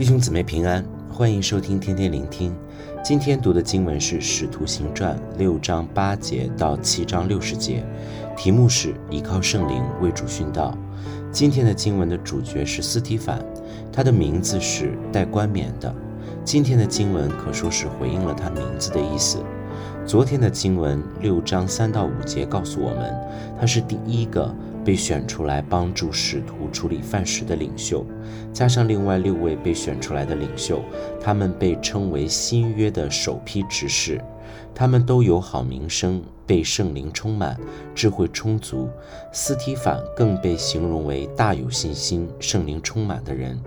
[0.00, 2.56] 弟兄姊妹平安，欢迎收听天天聆听。
[3.04, 7.84] 今天读的经文是《使徒行传》六章八节到七章六十节，
[8.34, 10.74] 题目是依靠圣灵为主殉道。
[11.30, 13.44] 今天的经文的主角是司提反，
[13.92, 15.94] 他的名字是带冠冕的。
[16.46, 19.36] 今天的经文可说是回应了他名字的意思。
[20.06, 23.14] 昨天的经文六章三到五节告诉我们，
[23.60, 24.50] 他是第一个
[24.84, 28.04] 被选出来帮助使徒处理饭食的领袖，
[28.52, 30.82] 加上另外六位被选出来的领袖，
[31.20, 34.20] 他们被称为新约的首批执事，
[34.74, 37.58] 他们都有好名声，被圣灵充满，
[37.94, 38.88] 智慧充足。
[39.32, 43.60] 斯提凡更被形容为大有信心、圣灵充满的人。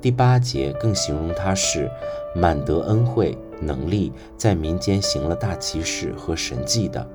[0.00, 1.90] 第八节更形容他是
[2.34, 7.06] 满得恩惠能力，在民间行了大奇事和神迹的。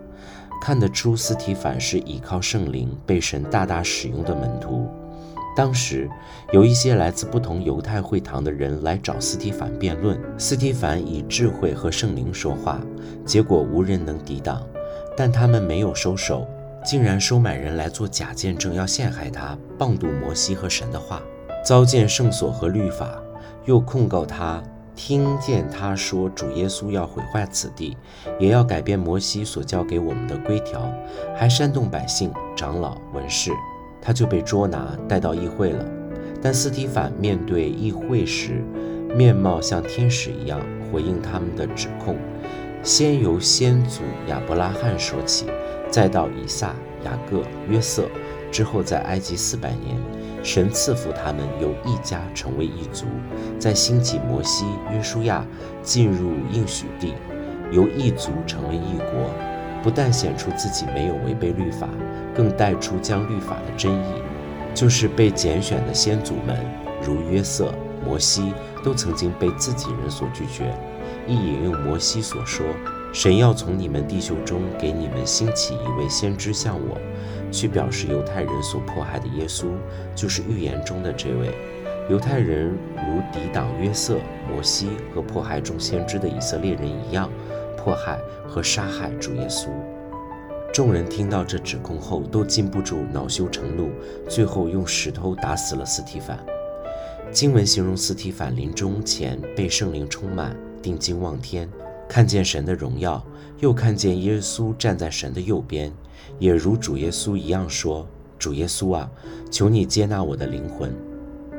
[0.62, 4.88] 看得出，斯提凡是倚靠圣灵，被神大大使用的门徒。
[5.56, 6.10] 当时
[6.52, 12.82] 有一些来自不同犹太会堂的人来找斯提凡辩论，斯提凡以智慧和圣灵说话，
[13.26, 14.62] 结果无人能抵挡。
[15.16, 16.46] 但他们没有收手，
[16.84, 21.22] 竟然收买人来做假见证，要陷害他，谤读摩西和神的话，
[21.64, 23.24] 糟践圣所和律法，
[23.64, 24.62] 又控告他。
[24.96, 27.98] 听见他说主耶稣要毁坏此地，
[28.40, 30.90] 也要改变摩西所教给我们的规条，
[31.36, 33.52] 还煽动百姓、长老、文士，
[34.02, 35.86] 他就被捉拿带到议会了。
[36.42, 38.64] 但斯提反面对议会时，
[39.16, 42.16] 面貌像天使一样回应他们的指控。
[42.82, 45.48] 先由先祖亚伯拉罕说起，
[45.90, 46.74] 再到以撒、
[47.04, 48.08] 雅各、约瑟，
[48.52, 49.98] 之后在埃及四百年。
[50.46, 53.08] 神赐福他们由一家成为一族，
[53.58, 55.44] 再兴起摩西、约书亚
[55.82, 57.16] 进入应许地，
[57.72, 59.28] 由一族成为一国。
[59.82, 61.90] 不但显出自己没有违背律法，
[62.36, 64.14] 更带出将律法的真意，
[64.76, 66.56] 就是被拣选的先祖们，
[67.04, 67.74] 如约瑟、
[68.06, 70.72] 摩西，都曾经被自己人所拒绝。
[71.26, 72.64] 亦引用摩西所说
[73.16, 76.98] ：“神要从你们弟兄中给你们兴起一位先知像我。”
[77.50, 79.68] 去表示犹太人所迫害的耶稣，
[80.14, 81.56] 就是预言中的这位。
[82.10, 84.18] 犹太人如抵挡约瑟、
[84.52, 87.32] 摩西和迫害众先知的以色列人一样，
[87.78, 89.70] 迫害和杀害主耶稣。
[90.74, 93.90] 众人听到这指控后，都禁不住恼羞成怒，
[94.28, 96.38] 最后用石头打死了斯提凡。
[97.32, 101.70] 经文形容斯提凡临终前被圣灵充满，定睛望天。
[102.08, 103.24] 看见神的荣耀，
[103.60, 105.92] 又看见耶稣站在神的右边，
[106.40, 108.08] 也如主耶稣一样说
[108.38, 109.10] ：“主耶稣啊，
[109.52, 110.94] 求你接纳我的灵魂。”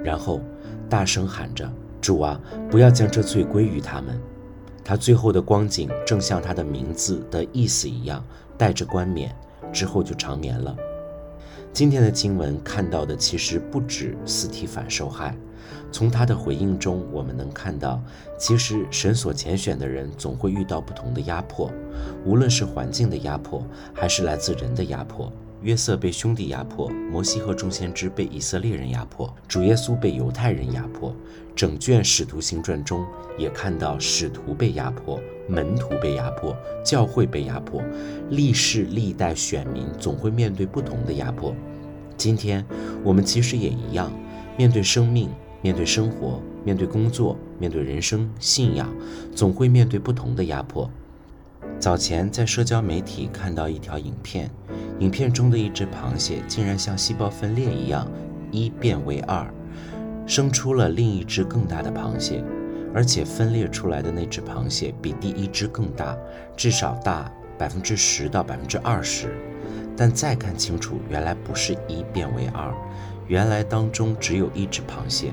[0.05, 0.41] 然后
[0.89, 1.71] 大声喊着
[2.01, 2.41] ：“主啊，
[2.71, 4.19] 不要将这罪归于他们。”
[4.85, 8.25] 他最后的光景正像他的名字的意思一样，
[8.57, 9.35] 带着冠冕，
[9.73, 10.77] 之后就长眠了。
[11.73, 15.37] 今天的经文看到的其实不止斯提反受害，
[15.93, 18.03] 从他的回应中，我们能看到，
[18.39, 21.71] 其实神所拣选的人总会遇到不同的压迫，
[22.25, 23.63] 无论是环境的压迫，
[23.93, 25.33] 还是来自人的压迫。
[25.63, 31.15] 约瑟被兄弟压迫，摩西和众先知被以色列人压迫，主耶稣被犹太人压迫。
[31.55, 33.05] 整卷使徒行传中
[33.39, 35.19] 也看到使徒被压迫。
[35.49, 37.83] 门徒被压迫，教会被压迫，
[38.31, 41.55] 历世历代选民总会面对不同的压迫。
[42.17, 42.65] 今天
[43.03, 44.13] 我们其实也一样，
[44.59, 45.31] 面对生命，
[45.63, 48.93] 面对生活，面对工作，面对人生信仰，
[49.35, 50.91] 总会面对不同的压迫。
[51.79, 54.51] 早前在社交媒体看到一条影片，
[54.99, 58.11] 影片中的一只螃蟹竟然像细胞分裂一样，
[58.51, 59.47] 一变为二，
[60.27, 62.43] 生出了另一只更大的螃蟹。
[62.95, 66.17] 而且分裂出来的那只螃蟹比第一只更大，
[66.57, 69.37] 至少大百分之十到百分之二十。
[69.95, 72.73] 但再看清楚，原来不是一变为二，
[73.27, 75.33] 原来当中只有一只螃蟹。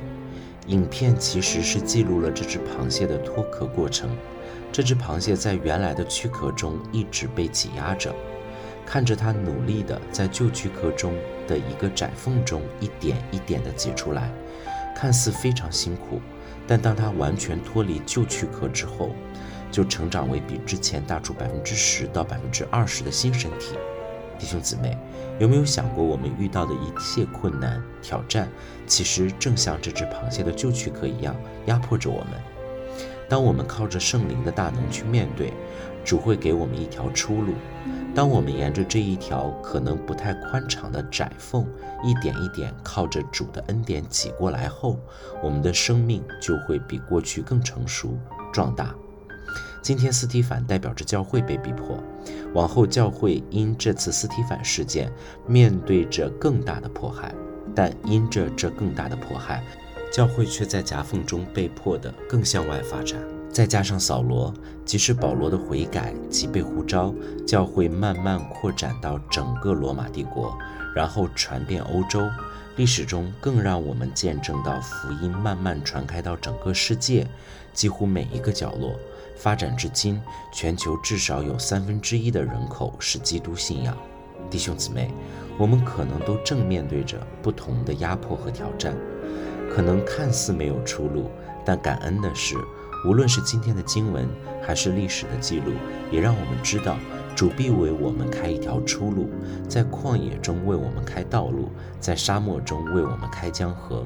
[0.67, 4.09] 影片其实是记录了这只螃蟹的脱壳过程。
[4.69, 8.13] 这只螃蟹在原来的躯壳中一直被挤压着，
[8.93, 11.15] 看着它努力地在旧躯壳中
[11.47, 14.31] 的一个窄缝中一点一点地挤出来，
[14.95, 16.21] 看似非常辛苦。
[16.67, 19.09] 但当它完全脱离旧躯壳之后，
[19.71, 23.75] 就成长为比之前大出百分之十到百分之二十的新身体。
[24.37, 24.95] 弟兄姊妹，
[25.39, 28.47] 有没有想过，我们遇到的一切困难挑战，
[28.85, 31.35] 其实正像这只螃蟹的旧躯壳一样，
[31.65, 32.39] 压迫着我们？
[33.29, 35.51] 当我们靠着圣灵的大能去面对，
[36.03, 37.53] 主会给我们一条出路。
[38.13, 41.65] 当我们沿着这一条可能不太宽敞的窄缝，
[42.03, 44.99] 一点一点靠着主的恩典挤过来后，
[45.41, 48.15] 我们的生命就会比过去更成熟
[48.51, 48.93] 壮大。
[49.81, 52.01] 今天斯提凡代表着教会被逼迫，
[52.53, 55.11] 往后教会因这次斯提凡事件
[55.47, 57.33] 面对着更大的迫害，
[57.73, 59.63] 但因着这更大的迫害，
[60.13, 63.19] 教会却在夹缝中被迫的更向外发展。
[63.51, 64.53] 再加上扫罗，
[64.85, 67.13] 即使保罗的悔改及被呼召，
[67.47, 70.55] 教会慢慢扩展到整个罗马帝国，
[70.95, 72.21] 然后传遍欧洲。
[72.75, 77.27] 历史中更让我们见证到福音慢慢传开到整个世界，
[77.73, 78.95] 几乎每一个角落。
[79.35, 80.21] 发展至今，
[80.51, 83.97] 全球至少有三分之一的人口是基督信仰。
[84.49, 85.11] 弟兄姊妹，
[85.57, 88.95] 我们可能都正面对着不同的压迫和挑战，
[89.73, 91.31] 可能看似没有出路，
[91.65, 92.55] 但感恩的是。
[93.05, 94.29] 无论是今天的经文，
[94.61, 95.71] 还是历史的记录，
[96.11, 96.95] 也让我们知道，
[97.35, 99.29] 主必为我们开一条出路，
[99.67, 104.05] 在旷野中为我们开道路，在沙漠中为我们开江河。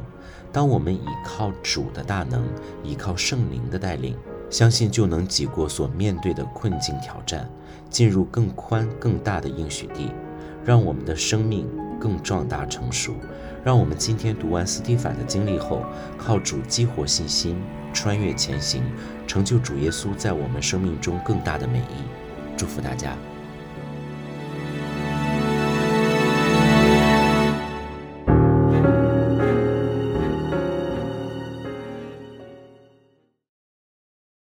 [0.52, 2.44] 当我们倚靠主的大能，
[2.82, 4.16] 倚靠圣灵的带领，
[4.50, 7.48] 相信就能挤过所面对的困境挑战，
[7.90, 10.12] 进入更宽更大的应许地，
[10.66, 11.68] 让我们的生命
[12.00, 13.16] 更壮大成熟。
[13.64, 15.84] 让我们今天读完斯蒂凡的经历后，
[16.18, 17.62] 靠主激活信心，
[17.94, 18.84] 穿越前行，
[19.28, 22.04] 成就主耶稣在我们生命中更大的美意。
[22.56, 23.16] 祝福大家。